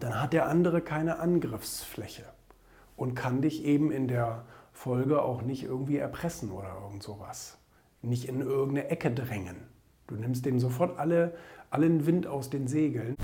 dann 0.00 0.20
hat 0.20 0.32
der 0.32 0.48
andere 0.48 0.80
keine 0.80 1.18
Angriffsfläche 1.18 2.24
und 2.96 3.14
kann 3.14 3.42
dich 3.42 3.64
eben 3.64 3.92
in 3.92 4.08
der 4.08 4.44
Folge 4.72 5.22
auch 5.22 5.42
nicht 5.42 5.62
irgendwie 5.62 5.98
erpressen 5.98 6.50
oder 6.50 6.74
irgend 6.82 7.02
sowas. 7.02 7.58
Nicht 8.02 8.26
in 8.26 8.40
irgendeine 8.40 8.88
Ecke 8.88 9.10
drängen. 9.10 9.56
Du 10.06 10.14
nimmst 10.14 10.46
dem 10.46 10.58
sofort 10.58 10.98
alle, 10.98 11.34
allen 11.68 12.06
Wind 12.06 12.26
aus 12.26 12.48
den 12.48 12.66
Segeln. 12.66 13.14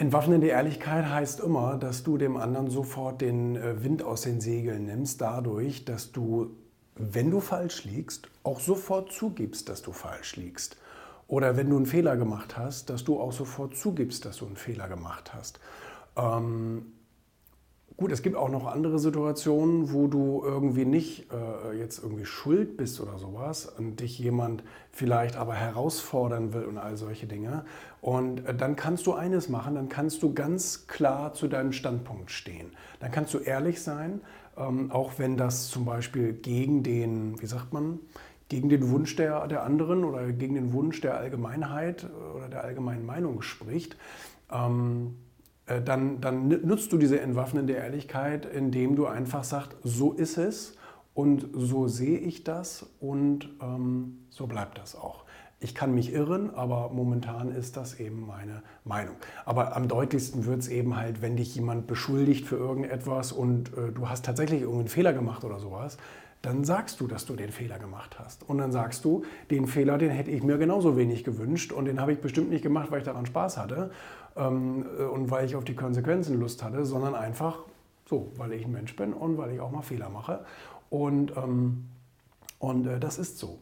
Entwaffnende 0.00 0.46
Ehrlichkeit 0.46 1.10
heißt 1.10 1.40
immer, 1.40 1.76
dass 1.76 2.04
du 2.04 2.16
dem 2.16 2.38
anderen 2.38 2.70
sofort 2.70 3.20
den 3.20 3.56
äh, 3.56 3.84
Wind 3.84 4.02
aus 4.02 4.22
den 4.22 4.40
Segeln 4.40 4.86
nimmst, 4.86 5.20
dadurch, 5.20 5.84
dass 5.84 6.10
du, 6.10 6.56
wenn 6.96 7.30
du 7.30 7.40
falsch 7.40 7.84
liegst, 7.84 8.28
auch 8.42 8.60
sofort 8.60 9.12
zugibst, 9.12 9.68
dass 9.68 9.82
du 9.82 9.92
falsch 9.92 10.36
liegst. 10.36 10.76
Oder 11.28 11.56
wenn 11.56 11.70
du 11.70 11.76
einen 11.76 11.86
Fehler 11.86 12.16
gemacht 12.16 12.56
hast, 12.56 12.90
dass 12.90 13.04
du 13.04 13.20
auch 13.20 13.32
sofort 13.32 13.76
zugibst, 13.76 14.24
dass 14.24 14.38
du 14.38 14.46
einen 14.46 14.56
Fehler 14.56 14.88
gemacht 14.88 15.32
hast. 15.32 15.60
Ähm, 16.16 16.92
Gut, 18.00 18.12
es 18.12 18.22
gibt 18.22 18.34
auch 18.34 18.48
noch 18.48 18.66
andere 18.66 18.98
Situationen, 18.98 19.92
wo 19.92 20.06
du 20.06 20.40
irgendwie 20.42 20.86
nicht 20.86 21.26
äh, 21.30 21.76
jetzt 21.76 22.02
irgendwie 22.02 22.24
schuld 22.24 22.78
bist 22.78 22.98
oder 22.98 23.18
sowas 23.18 23.66
und 23.66 24.00
dich 24.00 24.18
jemand 24.18 24.62
vielleicht 24.90 25.36
aber 25.36 25.52
herausfordern 25.52 26.54
will 26.54 26.64
und 26.64 26.78
all 26.78 26.96
solche 26.96 27.26
Dinge. 27.26 27.66
Und 28.00 28.46
äh, 28.46 28.54
dann 28.54 28.74
kannst 28.74 29.06
du 29.06 29.12
eines 29.12 29.50
machen, 29.50 29.74
dann 29.74 29.90
kannst 29.90 30.22
du 30.22 30.32
ganz 30.32 30.86
klar 30.86 31.34
zu 31.34 31.46
deinem 31.46 31.72
Standpunkt 31.72 32.30
stehen. 32.30 32.72
Dann 33.00 33.10
kannst 33.10 33.34
du 33.34 33.38
ehrlich 33.38 33.82
sein, 33.82 34.22
ähm, 34.60 34.90
auch 34.90 35.12
wenn 35.18 35.36
das 35.36 35.68
zum 35.68 35.84
Beispiel 35.84 36.32
gegen 36.32 36.82
den, 36.82 37.40
wie 37.40 37.46
sagt 37.46 37.72
man, 37.72 37.98
gegen 38.48 38.68
den 38.68 38.90
Wunsch 38.90 39.16
der, 39.16 39.46
der 39.46 39.62
anderen 39.62 40.04
oder 40.04 40.30
gegen 40.32 40.54
den 40.54 40.72
Wunsch 40.72 41.00
der 41.00 41.16
Allgemeinheit 41.16 42.08
oder 42.36 42.48
der 42.48 42.64
allgemeinen 42.64 43.06
Meinung 43.06 43.42
spricht. 43.42 43.96
Ähm, 44.52 45.14
äh, 45.66 45.80
dann, 45.80 46.20
dann 46.20 46.48
nutzt 46.48 46.92
du 46.92 46.98
diese 46.98 47.20
entwaffnende 47.20 47.74
Ehrlichkeit, 47.74 48.44
indem 48.46 48.96
du 48.96 49.06
einfach 49.06 49.44
sagst, 49.44 49.76
so 49.84 50.12
ist 50.12 50.36
es 50.36 50.76
und 51.20 51.48
so 51.52 51.86
sehe 51.86 52.16
ich 52.18 52.44
das 52.44 52.86
und 52.98 53.50
ähm, 53.60 54.20
so 54.30 54.46
bleibt 54.46 54.78
das 54.78 54.96
auch. 54.96 55.24
Ich 55.62 55.74
kann 55.74 55.94
mich 55.94 56.14
irren, 56.14 56.54
aber 56.54 56.88
momentan 56.88 57.54
ist 57.54 57.76
das 57.76 58.00
eben 58.00 58.26
meine 58.26 58.62
Meinung. 58.84 59.16
Aber 59.44 59.76
am 59.76 59.86
deutlichsten 59.86 60.46
wird 60.46 60.60
es 60.60 60.68
eben 60.68 60.96
halt, 60.96 61.20
wenn 61.20 61.36
dich 61.36 61.54
jemand 61.54 61.86
beschuldigt 61.86 62.46
für 62.46 62.56
irgendetwas 62.56 63.32
und 63.32 63.76
äh, 63.76 63.92
du 63.92 64.08
hast 64.08 64.24
tatsächlich 64.24 64.62
irgendeinen 64.62 64.88
Fehler 64.88 65.12
gemacht 65.12 65.44
oder 65.44 65.58
sowas, 65.58 65.98
dann 66.40 66.64
sagst 66.64 66.98
du, 67.02 67.06
dass 67.06 67.26
du 67.26 67.36
den 67.36 67.50
Fehler 67.50 67.78
gemacht 67.78 68.18
hast. 68.18 68.48
Und 68.48 68.56
dann 68.56 68.72
sagst 68.72 69.04
du, 69.04 69.22
den 69.50 69.66
Fehler, 69.66 69.98
den 69.98 70.08
hätte 70.08 70.30
ich 70.30 70.42
mir 70.42 70.56
genauso 70.56 70.96
wenig 70.96 71.22
gewünscht 71.22 71.70
und 71.70 71.84
den 71.84 72.00
habe 72.00 72.14
ich 72.14 72.20
bestimmt 72.22 72.48
nicht 72.48 72.62
gemacht, 72.62 72.90
weil 72.90 73.00
ich 73.00 73.04
daran 73.04 73.26
Spaß 73.26 73.58
hatte 73.58 73.90
ähm, 74.36 74.86
äh, 74.98 75.02
und 75.02 75.30
weil 75.30 75.44
ich 75.44 75.54
auf 75.54 75.64
die 75.64 75.74
Konsequenzen 75.74 76.40
Lust 76.40 76.62
hatte, 76.62 76.86
sondern 76.86 77.14
einfach 77.14 77.58
so, 78.10 78.32
weil 78.36 78.52
ich 78.52 78.64
ein 78.64 78.72
Mensch 78.72 78.96
bin 78.96 79.12
und 79.12 79.38
weil 79.38 79.52
ich 79.52 79.60
auch 79.60 79.70
mal 79.70 79.82
Fehler 79.82 80.08
mache. 80.08 80.44
Und, 80.90 81.36
ähm, 81.36 81.86
und 82.58 82.86
äh, 82.86 83.00
das 83.00 83.18
ist 83.18 83.38
so. 83.38 83.58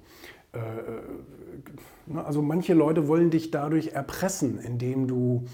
Äh, 0.53 0.59
äh 0.59 0.62
ne, 2.07 2.25
also 2.25 2.43
manche 2.43 2.75
Leute 2.75 3.07
wollen 3.07 3.31
dich 3.31 3.51
dadurch 3.51 3.89
erpressen, 3.89 4.59
indem 4.59 5.07
du 5.07 5.45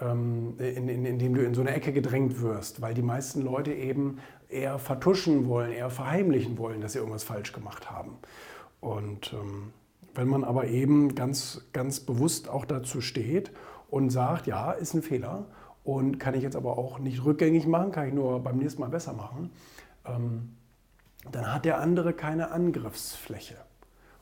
ähm, 0.00 0.54
in, 0.58 0.88
in, 0.88 1.04
indem 1.04 1.34
du 1.34 1.44
in 1.44 1.54
so 1.54 1.60
eine 1.60 1.74
Ecke 1.74 1.92
gedrängt 1.92 2.40
wirst, 2.40 2.80
weil 2.80 2.94
die 2.94 3.02
meisten 3.02 3.42
Leute 3.42 3.72
eben 3.72 4.18
eher 4.48 4.78
vertuschen 4.78 5.48
wollen, 5.48 5.72
eher 5.72 5.90
verheimlichen 5.90 6.58
wollen, 6.58 6.80
dass 6.80 6.92
sie 6.92 6.98
irgendwas 6.98 7.24
falsch 7.24 7.52
gemacht 7.52 7.90
haben. 7.90 8.18
Und 8.80 9.32
ähm, 9.32 9.72
wenn 10.14 10.28
man 10.28 10.44
aber 10.44 10.66
eben 10.66 11.14
ganz, 11.14 11.62
ganz 11.72 12.00
bewusst 12.00 12.48
auch 12.48 12.64
dazu 12.64 13.00
steht 13.00 13.52
und 13.88 14.10
sagt, 14.10 14.46
ja, 14.46 14.72
ist 14.72 14.94
ein 14.94 15.02
Fehler 15.02 15.46
und 15.84 16.18
kann 16.18 16.34
ich 16.34 16.42
jetzt 16.42 16.56
aber 16.56 16.76
auch 16.78 16.98
nicht 16.98 17.24
rückgängig 17.24 17.66
machen, 17.66 17.92
kann 17.92 18.08
ich 18.08 18.14
nur 18.14 18.40
beim 18.40 18.58
nächsten 18.58 18.80
Mal 18.80 18.90
besser 18.90 19.14
machen, 19.14 19.50
ähm, 20.04 20.56
dann 21.30 21.52
hat 21.52 21.64
der 21.64 21.80
andere 21.80 22.12
keine 22.12 22.50
Angriffsfläche 22.50 23.56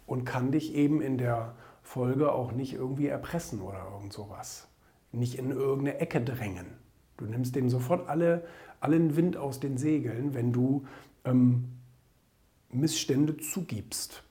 und 0.06 0.24
kann 0.24 0.52
dich 0.52 0.74
eben 0.74 1.00
in 1.00 1.18
der 1.18 1.54
Folge 1.82 2.32
auch 2.32 2.52
nicht 2.52 2.74
irgendwie 2.74 3.06
erpressen 3.06 3.60
oder 3.60 3.86
irgend 3.92 4.12
sowas 4.12 4.70
nicht 5.12 5.38
in 5.38 5.50
irgendeine 5.50 5.98
Ecke 5.98 6.20
drängen. 6.20 6.66
Du 7.16 7.26
nimmst 7.26 7.54
dem 7.56 7.68
sofort 7.68 8.08
alle, 8.08 8.46
allen 8.80 9.16
Wind 9.16 9.36
aus 9.36 9.60
den 9.60 9.76
Segeln, 9.76 10.34
wenn 10.34 10.52
du 10.52 10.86
ähm, 11.24 11.76
Missstände 12.70 13.36
zugibst. 13.36 14.22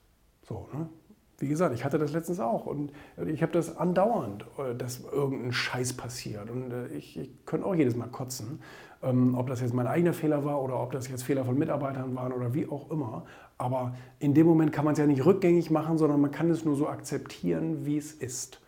So, 0.47 0.69
ne? 0.74 0.90
Wie 1.39 1.47
gesagt, 1.47 1.73
ich 1.73 1.85
hatte 1.85 1.97
das 1.97 2.11
letztens 2.11 2.39
auch 2.39 2.66
und 2.66 2.91
ich 3.25 3.41
habe 3.41 3.51
das 3.53 3.77
andauernd, 3.77 4.45
äh, 4.57 4.75
dass 4.75 5.01
irgendein 5.11 5.53
Scheiß 5.53 5.94
passiert. 5.94 6.50
Und 6.50 6.72
äh, 6.72 6.88
ich, 6.89 7.17
ich 7.17 7.45
könnte 7.45 7.66
auch 7.66 7.75
jedes 7.75 7.95
Mal 7.95 8.07
kotzen, 8.07 8.59
ähm, 9.01 9.35
ob 9.35 9.47
das 9.47 9.61
jetzt 9.61 9.73
mein 9.73 9.88
eigener 9.88 10.13
Fehler 10.13 10.44
war 10.44 10.61
oder 10.61 10.81
ob 10.81 10.91
das 10.91 11.07
jetzt 11.07 11.23
Fehler 11.23 11.45
von 11.45 11.57
Mitarbeitern 11.57 12.16
waren 12.16 12.33
oder 12.33 12.53
wie 12.53 12.67
auch 12.67 12.91
immer. 12.91 13.25
Aber 13.57 13.95
in 14.19 14.33
dem 14.33 14.47
Moment 14.47 14.73
kann 14.73 14.85
man 14.85 14.94
es 14.94 15.00
ja 15.00 15.05
nicht 15.05 15.25
rückgängig 15.25 15.72
machen, 15.72 15.97
sondern 15.97 16.19
man 16.19 16.31
kann 16.31 16.50
es 16.50 16.66
nur 16.66 16.75
so 16.75 16.88
akzeptieren, 16.88 17.85
wie 17.85 17.97
es 17.97 18.13
ist. 18.13 18.61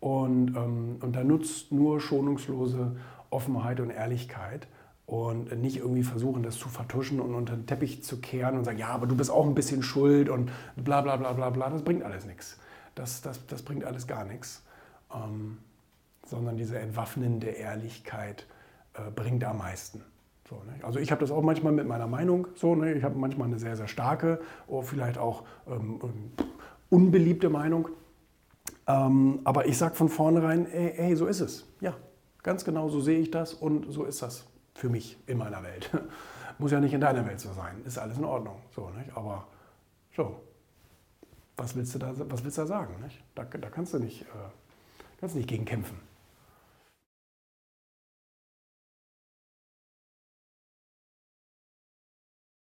Und, 0.00 0.56
ähm, 0.56 0.96
und 1.00 1.14
da 1.14 1.22
nutzt 1.24 1.72
nur 1.72 2.00
schonungslose 2.00 2.96
Offenheit 3.30 3.80
und 3.80 3.90
Ehrlichkeit 3.90 4.68
und 5.08 5.58
nicht 5.62 5.78
irgendwie 5.78 6.02
versuchen, 6.02 6.42
das 6.42 6.58
zu 6.58 6.68
vertuschen 6.68 7.18
und 7.18 7.34
unter 7.34 7.56
den 7.56 7.66
Teppich 7.66 8.04
zu 8.04 8.20
kehren 8.20 8.58
und 8.58 8.64
sagen, 8.64 8.76
ja, 8.76 8.88
aber 8.88 9.06
du 9.06 9.16
bist 9.16 9.30
auch 9.30 9.46
ein 9.46 9.54
bisschen 9.54 9.82
schuld 9.82 10.28
und 10.28 10.50
bla 10.76 11.00
bla 11.00 11.16
bla 11.16 11.32
bla 11.32 11.48
bla. 11.48 11.70
Das 11.70 11.80
bringt 11.82 12.02
alles 12.02 12.26
nichts. 12.26 12.58
Das, 12.94 13.22
das, 13.22 13.46
das 13.46 13.62
bringt 13.62 13.84
alles 13.84 14.06
gar 14.06 14.26
nichts. 14.26 14.62
Ähm, 15.10 15.56
sondern 16.26 16.58
diese 16.58 16.78
entwaffnende 16.78 17.46
Ehrlichkeit 17.46 18.46
äh, 18.92 19.10
bringt 19.10 19.42
am 19.44 19.56
meisten. 19.56 20.02
So, 20.46 20.56
ne? 20.56 20.84
Also 20.84 20.98
ich 20.98 21.10
habe 21.10 21.22
das 21.22 21.30
auch 21.30 21.42
manchmal 21.42 21.72
mit 21.72 21.86
meiner 21.86 22.06
Meinung 22.06 22.46
so. 22.54 22.74
Ne? 22.74 22.92
Ich 22.92 23.02
habe 23.02 23.18
manchmal 23.18 23.48
eine 23.48 23.58
sehr, 23.58 23.76
sehr 23.76 23.88
starke 23.88 24.42
oder 24.66 24.82
vielleicht 24.82 25.16
auch 25.16 25.44
ähm, 25.66 26.00
unbeliebte 26.90 27.48
Meinung. 27.48 27.88
Ähm, 28.86 29.40
aber 29.44 29.64
ich 29.68 29.78
sage 29.78 29.94
von 29.94 30.10
vornherein, 30.10 30.70
ey, 30.70 30.92
ey, 30.98 31.16
so 31.16 31.24
ist 31.24 31.40
es. 31.40 31.66
Ja, 31.80 31.94
ganz 32.42 32.66
genau 32.66 32.90
so 32.90 33.00
sehe 33.00 33.20
ich 33.20 33.30
das 33.30 33.54
und 33.54 33.90
so 33.90 34.04
ist 34.04 34.20
das 34.20 34.44
für 34.78 34.88
mich 34.88 35.18
in 35.26 35.38
meiner 35.38 35.62
Welt. 35.62 35.90
Muss 36.58 36.70
ja 36.70 36.80
nicht 36.80 36.94
in 36.94 37.00
deiner 37.00 37.26
Welt 37.26 37.40
so 37.40 37.52
sein. 37.52 37.82
Ist 37.84 37.98
alles 37.98 38.16
in 38.16 38.24
Ordnung. 38.24 38.62
So, 38.74 38.90
nicht? 38.90 39.16
Aber 39.16 39.46
so, 40.16 40.40
was 41.56 41.74
willst 41.74 41.96
du 41.96 41.98
da, 41.98 42.12
was 42.16 42.44
willst 42.44 42.58
du 42.58 42.62
da 42.62 42.66
sagen? 42.66 42.94
Nicht? 43.02 43.20
Da, 43.34 43.44
da 43.44 43.70
kannst, 43.70 43.94
du 43.94 43.98
nicht, 43.98 44.22
äh, 44.22 44.26
kannst 45.20 45.34
nicht 45.34 45.48
gegen 45.48 45.64
kämpfen. 45.64 46.00